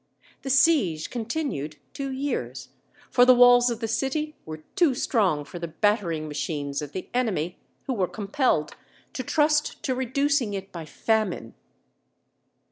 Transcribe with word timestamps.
The 0.41 0.49
siege 0.49 1.11
continued 1.11 1.75
two 1.93 2.09
years, 2.11 2.69
for 3.11 3.23
the 3.23 3.35
walls 3.35 3.69
of 3.69 3.81
the 3.81 3.87
city 3.87 4.35
were 4.47 4.63
too 4.75 4.95
strong 4.95 5.45
for 5.45 5.59
the 5.59 5.67
battering 5.67 6.27
machines 6.27 6.81
of 6.81 6.93
the 6.93 7.07
enemy, 7.13 7.59
who 7.83 7.93
were 7.93 8.07
compelled 8.07 8.75
to 9.13 9.21
trust 9.21 9.83
to 9.83 9.93
reducing 9.93 10.55
it 10.55 10.71
by 10.71 10.85
famine. 10.85 11.53